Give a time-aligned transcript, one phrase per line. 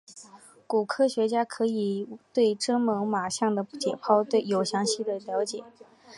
[0.65, 5.63] 故科学家可以对真猛玛象的解剖有详细的了解。